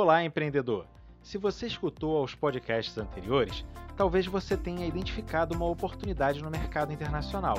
Olá, 0.00 0.22
empreendedor! 0.22 0.86
Se 1.24 1.36
você 1.36 1.66
escutou 1.66 2.18
aos 2.18 2.32
podcasts 2.32 2.96
anteriores, 2.96 3.64
talvez 3.96 4.26
você 4.26 4.56
tenha 4.56 4.86
identificado 4.86 5.56
uma 5.56 5.66
oportunidade 5.66 6.40
no 6.40 6.48
mercado 6.48 6.92
internacional. 6.92 7.56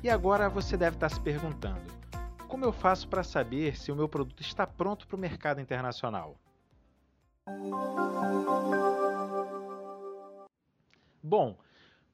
E 0.00 0.08
agora 0.08 0.48
você 0.48 0.76
deve 0.76 0.94
estar 0.94 1.08
se 1.08 1.18
perguntando: 1.18 1.82
como 2.46 2.64
eu 2.64 2.70
faço 2.70 3.08
para 3.08 3.24
saber 3.24 3.76
se 3.76 3.90
o 3.90 3.96
meu 3.96 4.08
produto 4.08 4.40
está 4.40 4.64
pronto 4.64 5.08
para 5.08 5.16
o 5.16 5.18
mercado 5.18 5.60
internacional? 5.60 6.38
Bom, 11.20 11.58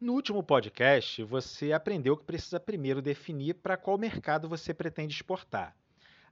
no 0.01 0.15
último 0.15 0.43
podcast 0.43 1.23
você 1.25 1.75
aprendeu 1.75 2.17
que 2.17 2.25
precisa 2.25 2.59
primeiro 2.59 3.03
definir 3.03 3.53
para 3.57 3.77
qual 3.77 3.99
mercado 3.99 4.49
você 4.49 4.73
pretende 4.73 5.15
exportar. 5.15 5.77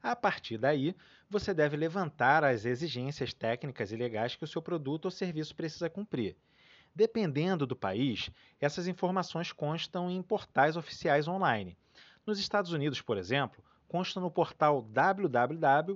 A 0.05 0.15
partir 0.15 0.59
daí, 0.59 0.95
você 1.31 1.55
deve 1.55 1.79
levantar 1.79 2.45
as 2.45 2.67
exigências 2.67 3.33
técnicas 3.33 3.91
e 3.91 3.97
legais 3.97 4.37
que 4.37 4.45
o 4.45 4.47
seu 4.47 4.61
produto 4.61 5.07
ou 5.07 5.11
serviço 5.11 5.57
precisa 5.57 5.89
cumprir. 5.89 6.37
Dependendo 6.95 7.67
do 7.67 7.75
país, 7.75 8.29
essas 8.61 8.87
informações 8.87 9.51
constam 9.51 10.11
em 10.11 10.23
portais 10.23 10.77
oficiais 10.77 11.27
online. 11.27 11.75
Nos 12.27 12.39
Estados 12.39 12.71
Unidos, 12.71 13.01
por 13.01 13.17
exemplo, 13.17 13.65
consta 13.89 14.21
no 14.21 14.31
portal 14.31 14.83
www.trade.gov. 14.83 15.89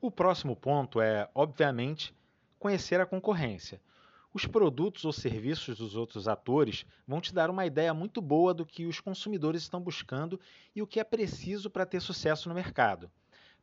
O 0.00 0.08
próximo 0.08 0.54
ponto 0.54 1.00
é, 1.00 1.28
obviamente, 1.34 2.14
conhecer 2.60 3.00
a 3.00 3.06
concorrência. 3.06 3.80
Os 4.34 4.46
produtos 4.46 5.04
ou 5.04 5.12
serviços 5.12 5.76
dos 5.76 5.94
outros 5.94 6.26
atores 6.26 6.86
vão 7.06 7.20
te 7.20 7.34
dar 7.34 7.50
uma 7.50 7.66
ideia 7.66 7.92
muito 7.92 8.22
boa 8.22 8.54
do 8.54 8.64
que 8.64 8.86
os 8.86 8.98
consumidores 8.98 9.62
estão 9.62 9.80
buscando 9.80 10.40
e 10.74 10.80
o 10.80 10.86
que 10.86 10.98
é 10.98 11.04
preciso 11.04 11.68
para 11.68 11.84
ter 11.84 12.00
sucesso 12.00 12.48
no 12.48 12.54
mercado. 12.54 13.10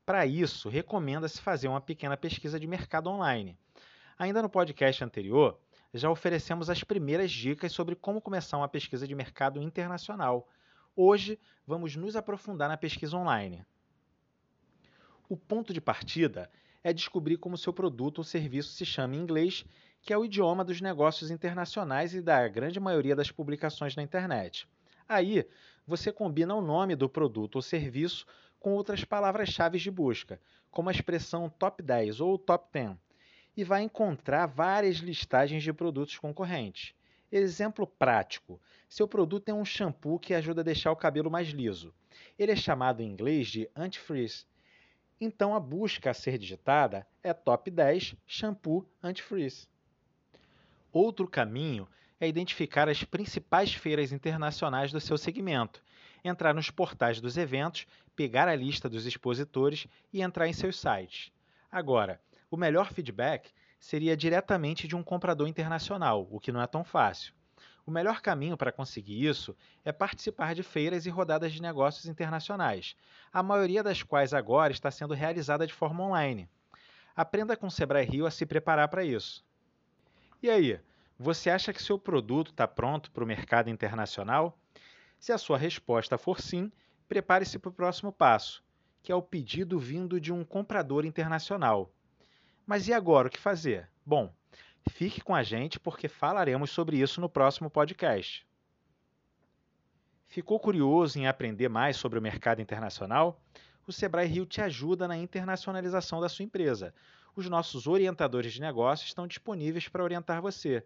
Para 0.05 0.27
isso, 0.27 0.69
recomenda-se 0.69 1.41
fazer 1.41 1.67
uma 1.67 1.81
pequena 1.81 2.15
pesquisa 2.15 2.59
de 2.59 2.67
mercado 2.67 3.09
online. 3.09 3.57
Ainda 4.17 4.43
no 4.43 4.49
podcast 4.49 5.03
anterior, 5.03 5.59
já 5.91 6.09
oferecemos 6.09 6.69
as 6.69 6.83
primeiras 6.83 7.31
dicas 7.31 7.71
sobre 7.71 7.95
como 7.95 8.21
começar 8.21 8.57
uma 8.57 8.67
pesquisa 8.67 9.07
de 9.07 9.15
mercado 9.15 9.61
internacional. 9.61 10.47
Hoje, 10.95 11.39
vamos 11.65 11.95
nos 11.95 12.15
aprofundar 12.15 12.69
na 12.69 12.77
pesquisa 12.77 13.17
online. 13.17 13.65
O 15.27 15.35
ponto 15.35 15.73
de 15.73 15.81
partida 15.81 16.49
é 16.83 16.93
descobrir 16.93 17.37
como 17.37 17.57
seu 17.57 17.73
produto 17.73 18.19
ou 18.19 18.23
serviço 18.23 18.73
se 18.73 18.85
chama 18.85 19.15
em 19.15 19.19
inglês 19.19 19.65
que 20.01 20.13
é 20.13 20.17
o 20.17 20.25
idioma 20.25 20.63
dos 20.63 20.81
negócios 20.81 21.31
internacionais 21.31 22.13
e 22.13 22.21
da 22.21 22.47
grande 22.47 22.79
maioria 22.79 23.15
das 23.15 23.31
publicações 23.31 23.95
na 23.95 24.03
internet. 24.03 24.67
Aí, 25.07 25.45
você 25.85 26.11
combina 26.11 26.53
o 26.55 26.61
nome 26.61 26.95
do 26.95 27.09
produto 27.09 27.55
ou 27.55 27.61
serviço 27.61 28.25
com 28.59 28.73
outras 28.73 29.03
palavras-chave 29.03 29.77
de 29.77 29.89
busca, 29.89 30.39
como 30.69 30.89
a 30.89 30.91
expressão 30.91 31.49
top 31.49 31.81
10 31.81 32.19
ou 32.19 32.37
top 32.37 32.67
10, 32.71 32.95
e 33.57 33.63
vai 33.63 33.81
encontrar 33.81 34.45
várias 34.45 34.97
listagens 34.97 35.63
de 35.63 35.73
produtos 35.73 36.17
concorrentes. 36.17 36.93
Exemplo 37.31 37.85
prático: 37.85 38.59
seu 38.87 39.07
produto 39.07 39.49
é 39.49 39.53
um 39.53 39.65
shampoo 39.65 40.19
que 40.19 40.33
ajuda 40.33 40.61
a 40.61 40.63
deixar 40.63 40.91
o 40.91 40.95
cabelo 40.95 41.29
mais 41.29 41.49
liso. 41.49 41.93
Ele 42.37 42.51
é 42.51 42.55
chamado 42.55 43.01
em 43.01 43.07
inglês 43.07 43.47
de 43.47 43.69
antifreeze. 43.75 44.45
Então 45.21 45.53
a 45.53 45.59
busca 45.59 46.11
a 46.11 46.13
ser 46.13 46.37
digitada 46.37 47.05
é 47.21 47.33
top 47.33 47.69
10 47.69 48.15
shampoo 48.25 48.85
antifreeze. 49.03 49.67
Outro 50.91 51.27
caminho 51.27 51.87
é 52.19 52.27
identificar 52.27 52.89
as 52.89 53.03
principais 53.03 53.73
feiras 53.73 54.11
internacionais 54.11 54.91
do 54.91 54.99
seu 54.99 55.17
segmento, 55.17 55.83
entrar 56.23 56.53
nos 56.53 56.71
portais 56.71 57.21
dos 57.21 57.37
eventos, 57.37 57.85
pegar 58.15 58.47
a 58.47 58.55
lista 58.55 58.89
dos 58.89 59.05
expositores 59.05 59.87
e 60.11 60.21
entrar 60.21 60.47
em 60.47 60.53
seus 60.53 60.79
sites. 60.79 61.31
Agora, 61.71 62.19
o 62.49 62.57
melhor 62.57 62.91
feedback 62.91 63.51
seria 63.79 64.17
diretamente 64.17 64.87
de 64.87 64.95
um 64.95 65.03
comprador 65.03 65.47
internacional, 65.47 66.27
o 66.31 66.39
que 66.39 66.51
não 66.51 66.61
é 66.61 66.67
tão 66.67 66.83
fácil. 66.83 67.33
O 67.85 67.91
melhor 67.91 68.19
caminho 68.21 68.57
para 68.57 68.71
conseguir 68.71 69.25
isso 69.25 69.55
é 69.85 69.91
participar 69.91 70.53
de 70.53 70.63
feiras 70.63 71.05
e 71.05 71.09
rodadas 71.09 71.53
de 71.53 71.61
negócios 71.61 72.07
internacionais, 72.07 72.95
a 73.31 73.41
maioria 73.41 73.83
das 73.83 74.03
quais 74.03 74.33
agora 74.33 74.73
está 74.73 74.91
sendo 74.91 75.13
realizada 75.13 75.65
de 75.65 75.73
forma 75.73 76.03
online. 76.03 76.49
Aprenda 77.15 77.55
com 77.55 77.67
o 77.67 77.71
Sebrae 77.71 78.05
Rio 78.05 78.25
a 78.25 78.31
se 78.31 78.45
preparar 78.45 78.87
para 78.89 79.03
isso. 79.03 79.47
E 80.41 80.49
aí, 80.49 80.79
você 81.17 81.49
acha 81.49 81.73
que 81.73 81.83
seu 81.83 81.99
produto 81.99 82.51
está 82.51 82.65
pronto 82.65 83.11
para 83.11 83.23
o 83.25 83.27
mercado 83.27 83.69
internacional? 83.69 84.57
Se 85.19 85.33
a 85.33 85.37
sua 85.37 85.57
resposta 85.57 86.17
for 86.17 86.39
sim, 86.39 86.71
prepare-se 87.09 87.59
para 87.59 87.67
o 87.67 87.73
próximo 87.73 88.09
passo, 88.09 88.63
que 89.03 89.11
é 89.11 89.15
o 89.15 89.21
pedido 89.21 89.77
vindo 89.77 90.17
de 90.17 90.31
um 90.31 90.45
comprador 90.45 91.03
internacional. 91.03 91.91
Mas 92.65 92.87
e 92.87 92.93
agora 92.93 93.27
o 93.27 93.31
que 93.31 93.37
fazer? 93.37 93.89
Bom, 94.05 94.33
fique 94.89 95.19
com 95.19 95.35
a 95.35 95.43
gente 95.43 95.77
porque 95.77 96.07
falaremos 96.07 96.69
sobre 96.69 96.97
isso 97.01 97.19
no 97.19 97.27
próximo 97.27 97.69
podcast. 97.69 98.47
Ficou 100.25 100.57
curioso 100.57 101.19
em 101.19 101.27
aprender 101.27 101.67
mais 101.67 101.97
sobre 101.97 102.17
o 102.17 102.21
mercado 102.21 102.61
internacional? 102.61 103.41
O 103.85 103.91
Sebrae 103.91 104.27
Rio 104.27 104.45
te 104.45 104.61
ajuda 104.61 105.05
na 105.05 105.17
internacionalização 105.17 106.21
da 106.21 106.29
sua 106.29 106.45
empresa 106.45 106.93
os 107.39 107.49
nossos 107.49 107.87
orientadores 107.87 108.53
de 108.53 108.61
negócios 108.61 109.09
estão 109.09 109.25
disponíveis 109.25 109.87
para 109.87 110.03
orientar 110.03 110.39
você. 110.41 110.83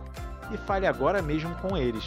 e 0.52 0.58
fale 0.58 0.86
agora 0.86 1.22
mesmo 1.22 1.54
com 1.56 1.74
eles. 1.76 2.04